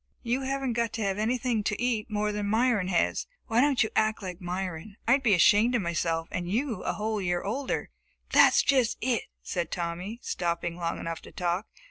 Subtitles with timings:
[0.23, 3.27] "You haven't got to have anything to eat any more than Myron has.
[3.45, 4.97] Why don't you act like Myron?
[5.07, 7.91] I'd be ashamed of myself, and you a whole year older!"
[8.31, 11.67] "That's just it!" said Tommy, stopping long enough to talk.